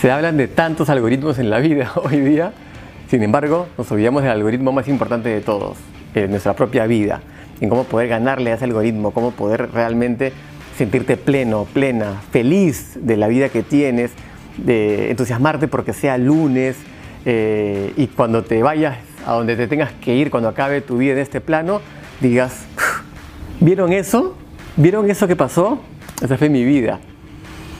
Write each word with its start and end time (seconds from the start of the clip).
Se 0.00 0.10
hablan 0.10 0.36
de 0.36 0.46
tantos 0.46 0.90
algoritmos 0.90 1.38
en 1.38 1.48
la 1.48 1.58
vida 1.58 1.90
hoy 2.04 2.20
día, 2.20 2.52
sin 3.08 3.22
embargo, 3.22 3.66
nos 3.78 3.90
olvidamos 3.90 4.22
del 4.22 4.32
algoritmo 4.32 4.70
más 4.70 4.88
importante 4.88 5.30
de 5.30 5.40
todos, 5.40 5.78
en 6.14 6.30
nuestra 6.30 6.54
propia 6.54 6.86
vida, 6.86 7.22
en 7.62 7.70
cómo 7.70 7.84
poder 7.84 8.08
ganarle 8.08 8.52
a 8.52 8.56
ese 8.56 8.64
algoritmo, 8.64 9.12
cómo 9.12 9.30
poder 9.30 9.70
realmente 9.72 10.34
sentirte 10.76 11.16
pleno, 11.16 11.64
plena, 11.72 12.20
feliz 12.30 12.98
de 13.00 13.16
la 13.16 13.26
vida 13.28 13.48
que 13.48 13.62
tienes, 13.62 14.10
de 14.58 15.10
entusiasmarte 15.10 15.66
porque 15.66 15.94
sea 15.94 16.18
lunes 16.18 16.76
eh, 17.24 17.94
y 17.96 18.08
cuando 18.08 18.44
te 18.44 18.62
vayas 18.62 18.98
a 19.26 19.32
donde 19.32 19.56
te 19.56 19.66
tengas 19.66 19.92
que 19.92 20.14
ir, 20.14 20.30
cuando 20.30 20.50
acabe 20.50 20.82
tu 20.82 20.98
vida 20.98 21.12
en 21.12 21.20
este 21.20 21.40
plano, 21.40 21.80
digas, 22.20 22.66
¿vieron 23.60 23.94
eso? 23.94 24.36
¿Vieron 24.76 25.10
eso 25.10 25.26
que 25.26 25.36
pasó? 25.36 25.80
Esa 26.20 26.36
fue 26.36 26.50
mi 26.50 26.64
vida 26.64 27.00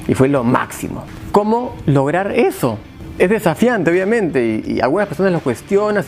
y 0.09 0.15
fue 0.15 0.29
lo 0.29 0.45
máximo. 0.45 1.05
¿Cómo 1.37 1.77
lograr 1.85 2.33
eso? 2.33 2.79
Es 3.19 3.29
desafiante, 3.29 3.91
obviamente, 3.91 4.63
y, 4.67 4.81
algunas 4.81 5.07
personas 5.07 5.35
lo 5.35 5.41
cuestionan, 5.41 6.03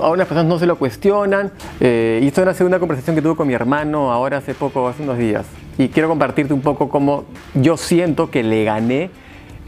algunas 0.00 0.28
personas 0.28 0.44
no 0.44 0.56
se 0.60 0.66
lo 0.66 0.78
cuestionan. 0.78 1.50
Eh, 1.80 2.20
y 2.22 2.28
esto 2.28 2.42
era 2.42 2.54
una 2.60 2.78
conversación 2.78 3.16
que 3.16 3.20
tuve 3.20 3.34
con 3.34 3.48
mi 3.48 3.54
hermano 3.54 4.12
ahora 4.12 4.36
hace 4.36 4.54
poco, 4.54 4.86
hace 4.86 5.02
unos 5.02 5.18
días. 5.18 5.46
Y 5.78 5.88
quiero 5.88 6.08
compartirte 6.08 6.54
un 6.54 6.60
poco 6.60 6.88
cómo 6.88 7.24
yo 7.54 7.76
siento 7.76 8.30
que 8.30 8.44
le 8.44 8.62
gané 8.62 9.10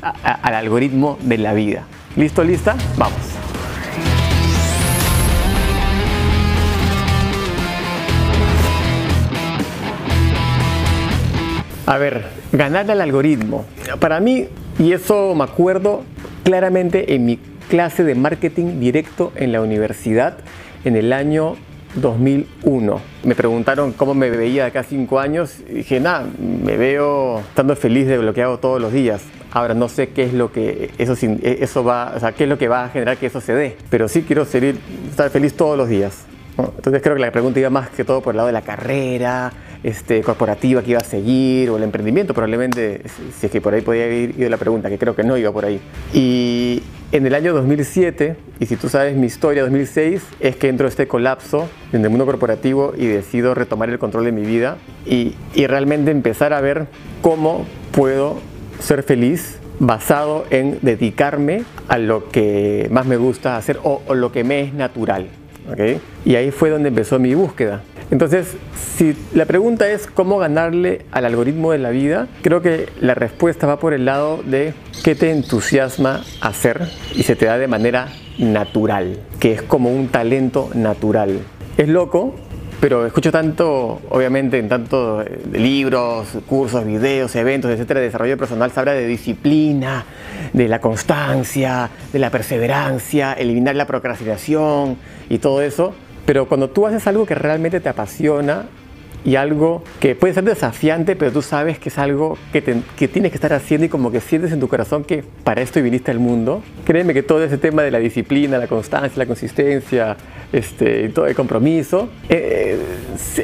al 0.01 0.55
algoritmo 0.55 1.19
de 1.23 1.39
la 1.39 1.55
vida. 1.55 1.83
¿Listo, 2.15 2.45
lista? 2.45 2.77
Vamos. 2.97 3.50
A 11.91 11.99
ver, 11.99 12.23
ganar 12.53 12.89
al 12.89 13.01
algoritmo. 13.01 13.65
Para 13.99 14.21
mí, 14.21 14.47
y 14.79 14.93
eso 14.93 15.35
me 15.35 15.43
acuerdo 15.43 16.05
claramente 16.45 17.17
en 17.17 17.27
mi 17.27 17.37
clase 17.69 18.05
de 18.05 18.15
marketing 18.15 18.79
directo 18.79 19.33
en 19.35 19.51
la 19.51 19.61
universidad 19.61 20.37
en 20.85 20.95
el 20.95 21.13
año 21.13 21.57
2001. 21.97 23.01
Me 23.25 23.35
preguntaron 23.35 23.93
cómo 23.93 24.15
me 24.15 24.31
veía 24.31 24.63
de 24.63 24.69
acá 24.69 24.85
cinco 24.85 25.19
años 25.19 25.57
y 25.69 25.79
dije, 25.79 25.99
nada, 25.99 26.29
me 26.39 26.77
veo 26.77 27.41
estando 27.41 27.75
feliz 27.75 28.07
de 28.07 28.19
lo 28.19 28.59
todos 28.59 28.81
los 28.81 28.93
días. 28.93 29.23
Ahora 29.51 29.75
no 29.75 29.89
sé 29.89 30.11
qué 30.11 30.23
es 30.23 30.33
lo 30.33 30.53
que 30.53 30.93
eso, 30.97 31.17
eso 31.43 31.83
va, 31.83 32.13
o 32.15 32.21
sea, 32.21 32.31
qué 32.31 32.45
es 32.45 32.49
lo 32.49 32.57
que 32.57 32.69
va 32.69 32.85
a 32.85 32.89
generar 32.91 33.17
que 33.17 33.27
eso 33.27 33.41
se 33.41 33.53
dé, 33.53 33.77
pero 33.91 34.07
sí 34.07 34.23
quiero 34.23 34.45
seguir, 34.45 34.79
estar 35.11 35.29
feliz 35.31 35.55
todos 35.55 35.77
los 35.77 35.89
días. 35.89 36.25
Entonces 36.77 37.03
creo 37.03 37.15
que 37.15 37.21
la 37.21 37.31
pregunta 37.31 37.61
iba 37.61 37.71
más 37.71 37.91
que 37.91 38.05
todo 38.05 38.21
por 38.21 38.33
el 38.33 38.39
lado 38.39 38.47
de 38.47 38.53
la 38.53 38.63
carrera, 38.63 39.53
este, 39.83 40.23
corporativa 40.23 40.83
que 40.83 40.91
iba 40.91 41.01
a 41.01 41.05
seguir 41.05 41.71
o 41.71 41.77
el 41.77 41.83
emprendimiento, 41.83 42.35
probablemente, 42.35 43.03
si 43.39 43.47
es 43.47 43.53
que 43.53 43.61
por 43.61 43.75
ahí 43.75 43.81
podía 43.81 44.07
ir 44.09 44.35
ido 44.39 44.49
la 44.49 44.57
pregunta, 44.57 44.89
que 44.89 44.99
creo 44.99 45.17
que 45.17 45.25
no 45.25 45.37
iba 45.37 45.53
por 45.53 45.65
ahí. 45.65 45.81
Y 46.13 46.83
en 47.13 47.27
el 47.27 47.35
año 47.35 47.53
2007, 47.53 48.37
y 48.59 48.67
si 48.67 48.77
tú 48.77 48.89
sabes 48.89 49.17
mi 49.17 49.27
historia, 49.27 49.63
2006, 49.63 50.23
es 50.41 50.57
que 50.57 50.69
entro 50.69 50.87
a 50.87 50.91
este 50.91 51.09
colapso 51.09 51.69
en 51.93 52.05
el 52.05 52.11
mundo 52.11 52.27
corporativo 52.27 52.93
y 52.97 53.07
decido 53.07 53.55
retomar 53.55 53.89
el 53.89 53.99
control 53.99 54.25
de 54.25 54.33
mi 54.33 54.43
vida 54.43 54.77
y, 55.07 55.35
y 55.55 55.67
realmente 55.67 56.11
empezar 56.11 56.53
a 56.53 56.61
ver 56.61 56.87
cómo 57.23 57.65
puedo 57.93 58.39
ser 58.81 59.03
feliz 59.03 59.59
basado 59.79 60.45
en 60.51 60.79
dedicarme 60.83 61.65
a 61.89 61.97
lo 61.99 62.29
que 62.29 62.87
más 62.91 63.07
me 63.07 63.17
gusta 63.17 63.57
hacer 63.57 63.79
o, 63.83 64.03
o 64.07 64.15
lo 64.15 64.31
que 64.31 64.45
me 64.45 64.61
es 64.61 64.75
natural. 64.75 65.29
Y 66.25 66.35
ahí 66.37 66.51
fue 66.51 66.71
donde 66.71 66.89
empezó 66.89 67.19
mi 67.19 67.35
búsqueda. 67.35 67.83
Entonces, 68.11 68.57
si 68.97 69.17
la 69.33 69.47
pregunta 69.47 69.89
es 69.89 70.09
cómo 70.09 70.39
ganarle 70.39 71.07
al 71.13 71.25
algoritmo 71.27 71.71
de 71.71 71.79
la 71.79 71.91
vida, 71.91 72.27
creo 72.43 72.61
que 72.61 72.89
la 73.01 73.15
respuesta 73.15 73.67
va 73.67 73.79
por 73.79 73.95
el 73.95 74.05
lado 74.05 74.43
de 74.45 74.75
qué 75.05 75.15
te 75.15 75.31
entusiasma 75.31 76.25
hacer 76.41 76.89
y 77.15 77.23
se 77.23 77.37
te 77.37 77.47
da 77.47 77.57
de 77.57 77.69
manera 77.69 78.09
natural, 78.39 79.21
que 79.39 79.53
es 79.53 79.63
como 79.63 79.91
un 79.91 80.09
talento 80.09 80.71
natural. 80.75 81.39
Es 81.77 81.89
loco, 81.89 82.35
pero 82.81 83.05
escucho 83.05 83.31
tanto, 83.31 84.01
obviamente, 84.09 84.59
en 84.59 84.69
tantos 84.69 85.27
eh, 85.27 85.39
libros, 85.53 86.29
cursos, 86.47 86.85
videos, 86.87 87.37
eventos, 87.37 87.71
etcétera, 87.71 88.01
de 88.01 88.07
desarrollo 88.07 88.39
personal, 88.39 88.71
se 88.71 88.81
habla 88.81 88.93
de 88.93 89.07
disciplina, 89.07 90.07
de 90.55 90.67
la 90.67 90.81
constancia, 90.81 91.91
de 92.11 92.19
la 92.19 92.31
perseverancia, 92.31 93.35
eliminar 93.35 93.77
la 93.77 93.87
procrastinación 93.87 94.97
y 95.29 95.39
todo 95.39 95.61
eso. 95.61 95.95
Pero 96.25 96.49
cuando 96.49 96.71
tú 96.71 96.87
haces 96.87 97.07
algo 97.07 97.27
que 97.27 97.35
realmente 97.35 97.81
te 97.81 97.89
apasiona 97.91 98.67
y 99.25 99.37
algo 99.37 99.83
que 100.01 100.15
puede 100.15 100.35
ser 100.35 100.45
desafiante, 100.45 101.17
pero 101.17 101.31
tú 101.33 101.43
sabes 101.43 101.79
que 101.79 101.91
es 101.91 101.99
algo 101.99 102.39
que, 102.53 102.63
tienes 102.63 103.31
que 103.31 103.37
estar 103.37 103.53
haciendo 103.53 103.87
y 103.87 103.89
como 103.89 104.11
que 104.11 104.21
sientes 104.21 104.53
en 104.53 104.61
tu 104.61 104.69
corazón 104.69 105.05
que 105.05 105.23
para 105.45 105.61
esto 105.61 105.83
viniste 105.83 106.11
al 106.11 106.19
mundo, 106.19 106.63
créeme 106.85 107.13
que 107.13 107.23
todo 107.23 107.45
ese 107.45 107.59
tema 107.59 107.83
de 107.83 107.91
la 107.91 107.99
disciplina, 107.99 108.59
la 108.59 108.67
constancia, 108.67 109.19
la 109.19 109.27
consistencia, 109.27 110.17
este, 110.53 111.09
todo 111.11 111.27
el 111.27 111.35
compromiso, 111.35 112.09
eh, 112.29 112.79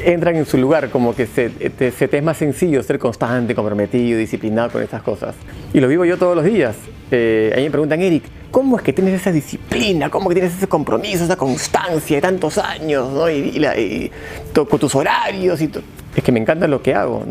entran 0.05 0.35
en 0.35 0.45
su 0.45 0.57
lugar, 0.57 0.89
como 0.89 1.15
que 1.15 1.25
se 1.25 1.49
te, 1.49 1.91
se 1.91 2.07
te 2.07 2.17
es 2.17 2.23
más 2.23 2.37
sencillo 2.37 2.83
ser 2.83 2.99
constante, 2.99 3.55
comprometido, 3.55 4.19
disciplinado 4.19 4.71
con 4.71 4.83
estas 4.83 5.01
cosas. 5.01 5.35
Y 5.73 5.79
lo 5.79 5.87
vivo 5.87 6.05
yo 6.05 6.17
todos 6.17 6.35
los 6.35 6.45
días. 6.45 6.75
Eh, 7.09 7.51
a 7.53 7.57
mí 7.57 7.63
me 7.63 7.71
preguntan, 7.71 8.01
Eric, 8.01 8.23
¿cómo 8.51 8.77
es 8.77 8.83
que 8.83 8.91
tienes 8.91 9.13
esa 9.13 9.31
disciplina? 9.31 10.09
¿Cómo 10.09 10.27
que 10.29 10.35
tienes 10.35 10.55
ese 10.55 10.67
compromiso, 10.67 11.23
esa 11.23 11.37
constancia 11.37 12.17
de 12.17 12.21
tantos 12.21 12.57
años? 12.57 13.11
¿no? 13.13 13.29
Y, 13.29 14.11
con 14.53 14.79
tus 14.79 14.93
horarios 14.95 15.61
y 15.61 15.71
Es 16.15 16.23
que 16.23 16.31
me 16.31 16.39
encanta 16.39 16.67
lo 16.67 16.81
que 16.81 16.93
hago. 16.93 17.23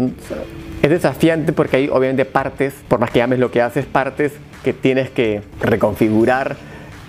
Es 0.83 0.91
desafiante 0.91 1.53
porque 1.53 1.77
hay 1.77 1.89
obviamente 1.89 2.25
partes, 2.25 2.75
por 2.89 3.01
más 3.01 3.11
que 3.11 3.21
ames 3.21 3.39
lo 3.39 3.51
que 3.51 3.61
haces, 3.61 3.85
partes 3.85 4.33
que 4.65 4.73
tienes 4.73 5.11
que 5.11 5.43
reconfigurar 5.61 6.57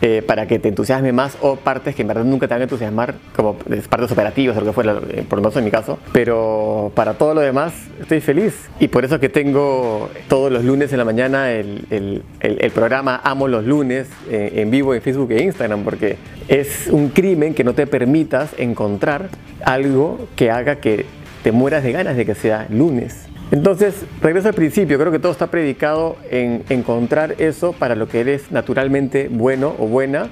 eh, 0.01 0.21
para 0.25 0.47
que 0.47 0.59
te 0.59 0.69
entusiasme 0.69 1.11
más 1.11 1.37
o 1.41 1.55
partes 1.55 1.95
que 1.95 2.03
en 2.03 2.07
verdad 2.07 2.23
nunca 2.23 2.47
te 2.47 2.53
van 2.53 2.61
a 2.61 2.63
entusiasmar, 2.65 3.15
como 3.35 3.55
partes 3.55 4.11
operativas 4.11 4.55
o 4.55 4.59
lo 4.59 4.67
que 4.67 4.73
fuera, 4.73 4.99
eh, 5.09 5.25
por 5.27 5.39
menos 5.39 5.55
en 5.57 5.63
mi 5.63 5.71
caso. 5.71 5.97
Pero 6.13 6.91
para 6.93 7.15
todo 7.15 7.33
lo 7.33 7.41
demás 7.41 7.73
estoy 7.99 8.21
feliz 8.21 8.69
y 8.79 8.89
por 8.89 9.05
eso 9.05 9.19
que 9.19 9.29
tengo 9.29 10.09
todos 10.27 10.51
los 10.51 10.63
lunes 10.63 10.91
en 10.91 10.99
la 10.99 11.05
mañana 11.05 11.51
el, 11.51 12.21
el, 12.39 12.71
programa 12.71 13.19
Amo 13.23 13.47
los 13.47 13.65
lunes 13.65 14.07
eh, 14.29 14.53
en 14.55 14.69
vivo 14.69 14.93
en 14.93 15.01
Facebook 15.01 15.31
e 15.31 15.43
Instagram 15.43 15.83
porque 15.83 16.17
es 16.47 16.87
un 16.87 17.09
crimen 17.09 17.53
que 17.55 17.63
no 17.63 17.73
te 17.73 17.87
permitas 17.87 18.51
encontrar 18.57 19.29
algo 19.65 20.27
que 20.35 20.51
haga 20.51 20.75
que 20.75 21.05
te 21.43 21.51
mueras 21.51 21.83
de 21.83 21.91
ganas 21.91 22.15
de 22.15 22.25
que 22.25 22.35
sea 22.35 22.67
lunes. 22.69 23.26
Entonces, 23.49 24.05
regreso 24.21 24.49
al 24.49 24.53
principio, 24.53 24.99
creo 24.99 25.11
que 25.11 25.19
todo 25.19 25.31
está 25.31 25.47
predicado 25.47 26.17
en 26.29 26.63
encontrar 26.69 27.35
eso 27.37 27.71
para 27.71 27.95
lo 27.95 28.09
que 28.09 28.19
eres 28.19 28.51
naturalmente 28.51 29.29
bueno 29.31 29.73
o 29.79 29.87
buena, 29.87 30.27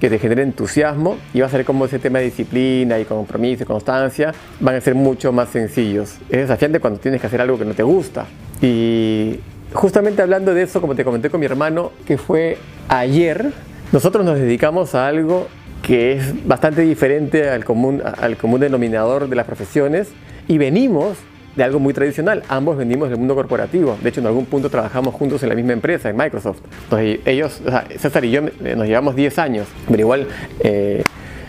que 0.00 0.08
te 0.08 0.18
genere 0.18 0.42
entusiasmo 0.42 1.16
y 1.34 1.40
va 1.40 1.46
a 1.46 1.50
ser 1.50 1.64
como 1.64 1.84
ese 1.84 1.98
tema 1.98 2.18
de 2.18 2.26
disciplina 2.26 2.98
y 2.98 3.04
compromiso 3.04 3.62
y 3.62 3.66
constancia 3.66 4.32
van 4.60 4.74
a 4.74 4.80
ser 4.80 4.94
mucho 4.94 5.32
más 5.32 5.50
sencillos. 5.50 6.16
Es 6.28 6.38
desafiante 6.38 6.80
cuando 6.80 6.98
tienes 6.98 7.20
que 7.20 7.26
hacer 7.26 7.40
algo 7.40 7.58
que 7.58 7.64
no 7.64 7.74
te 7.74 7.82
gusta. 7.82 8.26
Y 8.60 9.40
justamente 9.72 10.22
hablando 10.22 10.54
de 10.54 10.62
eso, 10.62 10.80
como 10.80 10.94
te 10.94 11.04
comenté 11.04 11.30
con 11.30 11.40
mi 11.40 11.46
hermano, 11.46 11.92
que 12.06 12.18
fue 12.18 12.58
ayer, 12.88 13.52
nosotros 13.92 14.24
nos 14.24 14.38
dedicamos 14.38 14.94
a 14.94 15.06
algo 15.06 15.48
que 15.82 16.12
es 16.12 16.46
bastante 16.46 16.82
diferente 16.82 17.48
al 17.48 17.64
común, 17.64 18.02
al 18.04 18.36
común 18.36 18.60
denominador 18.60 19.28
de 19.28 19.36
las 19.36 19.46
profesiones 19.46 20.08
y 20.48 20.58
venimos 20.58 21.16
de 21.56 21.64
algo 21.64 21.80
muy 21.80 21.94
tradicional. 21.94 22.42
Ambos 22.48 22.76
venimos 22.76 23.08
del 23.08 23.18
mundo 23.18 23.34
corporativo. 23.34 23.98
De 24.02 24.10
hecho, 24.10 24.20
en 24.20 24.26
algún 24.26 24.46
punto 24.46 24.70
trabajamos 24.70 25.14
juntos 25.14 25.42
en 25.42 25.48
la 25.48 25.54
misma 25.54 25.72
empresa, 25.72 26.10
en 26.10 26.16
Microsoft. 26.16 26.60
Entonces, 26.84 27.20
ellos, 27.24 27.62
César 27.98 28.24
y 28.24 28.30
yo 28.30 28.42
eh, 28.64 28.74
nos 28.76 28.86
llevamos 28.86 29.16
10 29.16 29.38
años, 29.38 29.66
pero 29.88 30.00
igual 30.00 30.28
eh, 30.60 31.02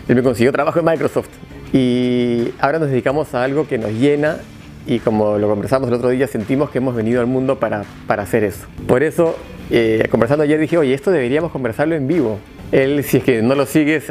él 0.08 0.16
me 0.16 0.22
consiguió 0.22 0.50
trabajo 0.50 0.78
en 0.78 0.86
Microsoft. 0.86 1.28
Y 1.72 2.48
ahora 2.60 2.78
nos 2.78 2.88
dedicamos 2.88 3.34
a 3.34 3.44
algo 3.44 3.68
que 3.68 3.76
nos 3.76 3.92
llena 3.92 4.38
y 4.86 5.00
como 5.00 5.36
lo 5.36 5.48
conversamos 5.48 5.88
el 5.88 5.94
otro 5.94 6.08
día, 6.08 6.26
sentimos 6.26 6.70
que 6.70 6.78
hemos 6.78 6.94
venido 6.94 7.20
al 7.20 7.26
mundo 7.26 7.58
para, 7.58 7.84
para 8.06 8.22
hacer 8.22 8.42
eso. 8.42 8.66
Por 8.86 9.02
eso, 9.02 9.36
eh, 9.70 10.08
conversando 10.10 10.44
ayer 10.44 10.58
dije, 10.58 10.78
oye, 10.78 10.94
esto 10.94 11.10
deberíamos 11.10 11.52
conversarlo 11.52 11.94
en 11.94 12.08
vivo. 12.08 12.38
Él, 12.72 13.04
si 13.04 13.18
es 13.18 13.24
que 13.24 13.42
no 13.42 13.54
lo 13.54 13.66
sigues, 13.66 14.10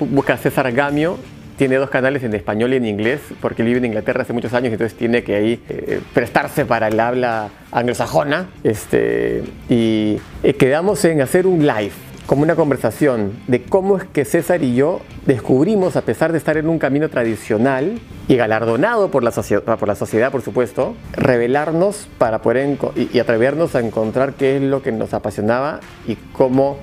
busca 0.00 0.38
César 0.38 0.72
Gamio 0.72 1.18
tiene 1.58 1.76
dos 1.76 1.90
canales 1.90 2.22
en 2.22 2.32
español 2.34 2.72
y 2.72 2.76
en 2.76 2.86
inglés, 2.86 3.20
porque 3.42 3.64
vive 3.64 3.78
en 3.78 3.86
Inglaterra 3.86 4.22
hace 4.22 4.32
muchos 4.32 4.54
años, 4.54 4.72
entonces 4.72 4.96
tiene 4.96 5.24
que 5.24 5.34
ahí 5.34 5.60
eh, 5.68 6.00
prestarse 6.14 6.64
para 6.64 6.86
el 6.86 6.98
habla 7.00 7.50
anglosajona. 7.72 8.46
Este, 8.62 9.42
y 9.68 10.20
eh, 10.44 10.54
quedamos 10.54 11.04
en 11.04 11.20
hacer 11.20 11.48
un 11.48 11.66
live, 11.66 11.90
como 12.26 12.42
una 12.42 12.54
conversación 12.54 13.32
de 13.48 13.62
cómo 13.62 13.96
es 13.96 14.04
que 14.04 14.24
César 14.24 14.62
y 14.62 14.76
yo 14.76 15.00
descubrimos, 15.26 15.96
a 15.96 16.02
pesar 16.02 16.30
de 16.30 16.38
estar 16.38 16.56
en 16.56 16.68
un 16.68 16.78
camino 16.78 17.08
tradicional 17.08 17.98
y 18.28 18.36
galardonado 18.36 19.10
por 19.10 19.24
la, 19.24 19.32
por 19.32 19.88
la 19.88 19.96
sociedad, 19.96 20.30
por 20.30 20.42
supuesto, 20.42 20.94
revelarnos 21.12 22.08
para 22.18 22.40
poder 22.40 22.78
y, 22.94 23.10
y 23.12 23.18
atrevernos 23.18 23.74
a 23.74 23.80
encontrar 23.80 24.34
qué 24.34 24.56
es 24.56 24.62
lo 24.62 24.80
que 24.80 24.92
nos 24.92 25.12
apasionaba 25.12 25.80
y 26.06 26.14
cómo 26.32 26.78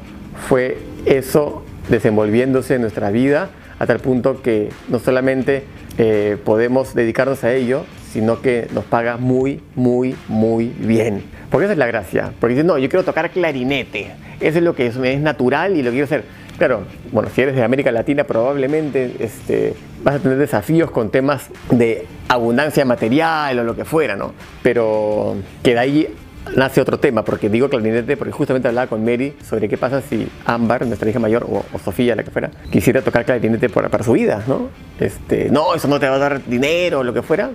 fue 0.50 0.80
eso 1.06 1.63
desenvolviéndose 1.88 2.75
en 2.75 2.81
nuestra 2.81 3.10
vida 3.10 3.51
a 3.80 3.86
tal 3.86 4.00
punto 4.00 4.42
que 4.42 4.69
no 4.89 5.00
solamente 5.00 5.63
eh, 5.98 6.38
podemos 6.44 6.94
dedicarnos 6.94 7.44
a 7.44 7.54
ello, 7.54 7.86
sino 8.12 8.42
que 8.42 8.68
nos 8.74 8.86
paga 8.86 9.18
muy, 9.18 9.62
muy, 9.75 10.16
muy 10.27 10.68
bien. 10.68 11.24
Porque 11.50 11.66
esa 11.66 11.74
es 11.74 11.80
la 11.80 11.88
gracia. 11.88 12.31
Porque 12.39 12.54
dices, 12.54 12.66
no, 12.66 12.77
yo 12.77 12.89
quiero 12.89 13.04
tocar 13.04 13.30
clarinete. 13.30 14.12
Eso 14.39 14.57
es 14.57 14.63
lo 14.63 14.75
que 14.75 14.88
es, 14.88 14.98
natural 15.19 15.75
y 15.75 15.83
lo 15.83 15.92
quiero 15.92 16.06
hacer. 16.06 16.24
Claro, 16.57 16.83
bueno, 17.12 17.30
si 17.33 17.42
eres 17.42 17.56
de 17.56 17.63
América 17.63 17.92
Latina 17.92 18.24
probablemente 18.24 19.16
este, 19.19 19.74
vas 20.04 20.16
a 20.16 20.19
tener 20.19 20.38
desafíos 20.38 20.89
con 20.89 21.12
temas 21.12 21.50
de 21.69 22.06
abundancia 22.30 22.86
material 22.86 23.60
o 23.60 23.63
lo 23.66 23.75
que 23.75 23.83
fuera, 23.83 24.16
¿no? 24.16 24.31
Pero 24.63 25.36
que 25.62 25.74
de 25.74 25.80
ahí 25.80 26.16
nace 26.56 26.81
otro 26.81 27.00
tema, 27.00 27.24
porque 27.24 27.50
digo 27.50 27.69
clarinete 27.69 28.18
porque 28.18 28.31
justamente 28.31 28.68
hablaba 28.68 28.88
con 28.88 29.03
Mary 29.03 29.36
sobre 29.47 29.69
qué 29.69 29.77
pasa 29.77 30.01
si 30.01 30.27
Ámbar, 30.45 30.86
nuestra 30.86 31.09
hija 31.09 31.19
mayor, 31.19 31.45
o, 31.50 31.63
Sofía, 31.83 32.15
la 32.15 32.24
que 32.24 32.31
fuera, 32.31 32.51
quisiera 32.71 33.01
tocar 33.01 33.25
clarinete 33.25 33.69
para, 33.69 33.89
para 33.89 34.03
su 34.03 34.13
vida, 34.13 34.44
¿no? 34.47 34.69
Este, 35.00 35.50
no, 35.50 35.75
eso 35.75 35.88
no 35.88 36.00
te 36.00 36.07
va 36.07 36.15
a 36.15 36.19
dar 36.19 36.45
dinero 36.45 37.00
o 37.00 37.03
lo 37.03 37.13
que 37.13 37.21
fuera 37.21 37.51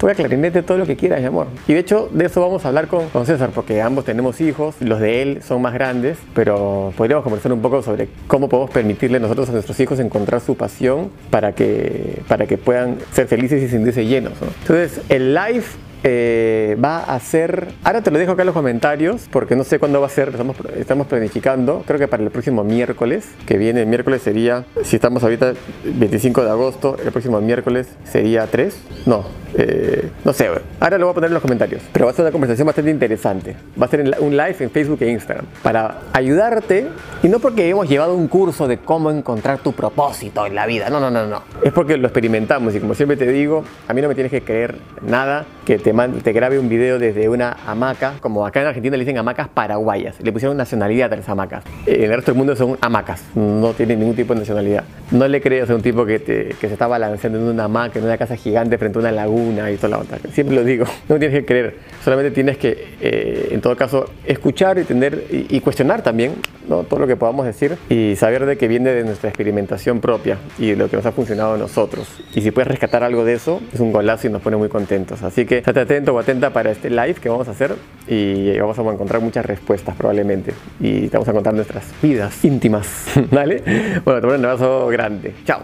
toca 0.00 0.14
clarinete 0.14 0.62
todo 0.62 0.78
lo 0.78 0.86
que 0.86 0.96
quieras, 0.96 1.20
mi 1.20 1.26
amor. 1.26 1.46
Y 1.68 1.74
de 1.74 1.80
hecho, 1.80 2.08
de 2.10 2.24
eso 2.24 2.40
vamos 2.40 2.64
a 2.64 2.68
hablar 2.68 2.88
con, 2.88 3.10
con 3.10 3.26
César, 3.26 3.50
porque 3.54 3.82
ambos 3.82 4.06
tenemos 4.06 4.40
hijos, 4.40 4.76
los 4.80 4.98
de 4.98 5.20
él 5.20 5.42
son 5.42 5.60
más 5.60 5.74
grandes, 5.74 6.16
pero 6.34 6.94
podríamos 6.96 7.22
conversar 7.22 7.52
un 7.52 7.60
poco 7.60 7.82
sobre 7.82 8.08
cómo 8.26 8.48
podemos 8.48 8.70
permitirle 8.70 9.20
nosotros 9.20 9.50
a 9.50 9.52
nuestros 9.52 9.78
hijos 9.78 10.00
encontrar 10.00 10.40
su 10.40 10.56
pasión 10.56 11.10
para 11.28 11.52
que, 11.52 12.22
para 12.28 12.46
que 12.46 12.56
puedan 12.56 12.96
ser 13.12 13.26
felices 13.26 13.62
y 13.62 13.68
sentirse 13.68 14.06
llenos. 14.06 14.32
Entonces, 14.62 15.02
el 15.10 15.34
live 15.34 15.64
eh, 16.02 16.76
va 16.82 16.98
a 17.00 17.18
ser, 17.20 17.68
ahora 17.84 18.02
te 18.02 18.10
lo 18.10 18.18
dejo 18.18 18.32
acá 18.32 18.42
en 18.42 18.46
los 18.46 18.54
comentarios 18.54 19.28
porque 19.30 19.56
no 19.56 19.64
sé 19.64 19.78
cuándo 19.78 20.00
va 20.00 20.06
a 20.06 20.10
ser, 20.10 20.30
estamos, 20.30 20.56
estamos 20.76 21.06
planificando, 21.06 21.84
creo 21.86 21.98
que 21.98 22.08
para 22.08 22.22
el 22.22 22.30
próximo 22.30 22.64
miércoles, 22.64 23.28
que 23.46 23.58
viene 23.58 23.80
el 23.80 23.86
miércoles 23.86 24.22
sería, 24.22 24.64
si 24.82 24.96
estamos 24.96 25.22
ahorita 25.22 25.52
25 25.84 26.44
de 26.44 26.50
agosto, 26.50 26.96
el 27.04 27.12
próximo 27.12 27.40
miércoles 27.40 27.88
sería 28.04 28.46
3, 28.46 28.76
no, 29.06 29.24
eh, 29.54 30.08
no 30.24 30.32
sé, 30.32 30.48
ahora 30.78 30.96
lo 30.96 31.06
voy 31.06 31.12
a 31.12 31.14
poner 31.14 31.28
en 31.28 31.34
los 31.34 31.42
comentarios, 31.42 31.82
pero 31.92 32.06
va 32.06 32.12
a 32.12 32.14
ser 32.14 32.24
una 32.24 32.32
conversación 32.32 32.66
bastante 32.66 32.90
interesante, 32.90 33.56
va 33.80 33.86
a 33.86 33.88
ser 33.88 34.16
un 34.20 34.36
live 34.36 34.56
en 34.60 34.70
Facebook 34.70 34.98
e 35.02 35.10
Instagram 35.10 35.46
para 35.62 36.02
ayudarte 36.12 36.86
y 37.22 37.28
no 37.28 37.40
porque 37.40 37.68
hemos 37.68 37.88
llevado 37.88 38.14
un 38.14 38.28
curso 38.28 38.66
de 38.68 38.78
cómo 38.78 39.10
encontrar 39.10 39.58
tu 39.58 39.72
propósito 39.72 40.46
en 40.46 40.54
la 40.54 40.66
vida, 40.66 40.88
no, 40.88 41.00
no, 41.00 41.10
no, 41.10 41.26
no, 41.26 41.42
es 41.62 41.72
porque 41.72 41.96
lo 41.96 42.06
experimentamos 42.06 42.74
y 42.74 42.80
como 42.80 42.94
siempre 42.94 43.16
te 43.16 43.26
digo, 43.26 43.64
a 43.86 43.92
mí 43.92 44.00
no 44.00 44.08
me 44.08 44.14
tienes 44.14 44.30
que 44.30 44.42
creer 44.42 44.76
nada 45.02 45.44
que 45.64 45.78
te 45.78 45.89
te, 46.22 46.32
grabe 46.32 46.58
un 46.58 46.68
video 46.68 46.98
desde 46.98 47.28
una 47.28 47.56
hamaca, 47.66 48.14
como 48.20 48.46
acá 48.46 48.60
en 48.60 48.68
Argentina 48.68 48.96
le 48.96 49.04
dicen 49.04 49.18
hamacas 49.18 49.48
paraguayas, 49.48 50.16
le 50.20 50.32
pusieron 50.32 50.56
nacionalidad 50.56 51.12
a 51.12 51.16
las 51.16 51.28
hamacas. 51.28 51.64
En 51.86 52.04
el 52.04 52.16
resto 52.16 52.32
del 52.32 52.38
mundo 52.38 52.56
son 52.56 52.76
hamacas, 52.80 53.22
no 53.34 53.72
tienen 53.72 54.00
ningún 54.00 54.16
tipo 54.16 54.34
de 54.34 54.40
nacionalidad. 54.40 54.84
No 55.10 55.26
le 55.26 55.40
creas 55.40 55.68
a 55.70 55.74
un 55.74 55.82
tipo 55.82 56.04
que, 56.06 56.20
que 56.22 56.54
se 56.60 56.72
está 56.72 56.86
balanceando 56.86 57.38
en 57.38 57.44
una 57.46 57.64
hamaca, 57.64 57.98
en 57.98 58.04
una 58.04 58.16
casa 58.16 58.36
gigante 58.36 58.78
frente 58.78 58.98
a 58.98 59.00
una 59.00 59.12
laguna 59.12 59.70
y 59.70 59.76
toda 59.76 59.88
la 59.90 59.98
otra. 59.98 60.18
Siempre 60.32 60.56
lo 60.56 60.64
digo, 60.64 60.86
no 61.08 61.18
tienes 61.18 61.40
que 61.40 61.44
creer, 61.44 61.76
solamente 62.04 62.30
tienes 62.30 62.58
que, 62.58 62.96
eh, 63.00 63.48
en 63.50 63.60
todo 63.60 63.76
caso, 63.76 64.06
escuchar 64.24 64.78
y, 64.78 64.84
tener, 64.84 65.24
y, 65.30 65.60
cuestionar 65.60 66.02
también 66.02 66.34
¿no? 66.68 66.84
todo 66.84 67.00
lo 67.00 67.06
que 67.06 67.16
podamos 67.16 67.46
decir 67.46 67.76
y 67.88 68.16
saber 68.16 68.46
de 68.46 68.56
que 68.56 68.68
viene 68.68 68.90
de 68.90 69.04
nuestra 69.04 69.28
experimentación 69.28 70.00
propia 70.00 70.38
y 70.58 70.70
de 70.70 70.76
lo 70.76 70.88
que 70.88 70.96
nos 70.96 71.06
ha 71.06 71.12
funcionado 71.12 71.54
a 71.54 71.58
nosotros. 71.58 72.08
Y 72.34 72.40
si 72.40 72.50
puedes 72.50 72.68
rescatar 72.68 73.02
algo 73.02 73.24
de 73.24 73.34
eso, 73.34 73.60
es 73.72 73.80
un 73.80 73.92
golazo 73.92 74.26
y 74.26 74.30
nos 74.30 74.42
pone 74.42 74.56
muy 74.56 74.68
contentos. 74.68 75.22
Así 75.22 75.46
que 75.46 75.62
atento 75.80 76.14
o 76.14 76.18
atenta 76.18 76.50
para 76.52 76.70
este 76.70 76.90
live 76.90 77.14
que 77.14 77.28
vamos 77.28 77.48
a 77.48 77.52
hacer 77.52 77.74
y 78.06 78.58
vamos 78.58 78.78
a 78.78 78.82
encontrar 78.82 79.20
muchas 79.20 79.44
respuestas 79.44 79.96
probablemente. 79.96 80.52
Y 80.80 81.08
te 81.08 81.16
vamos 81.16 81.28
a 81.28 81.32
contar 81.32 81.54
nuestras 81.54 81.84
vidas 82.02 82.44
íntimas, 82.44 83.06
¿vale? 83.30 83.62
Bueno, 84.04 84.20
te 84.20 84.26
mando 84.26 84.38
un 84.38 84.44
abrazo 84.44 84.86
grande. 84.88 85.34
Chao. 85.44 85.62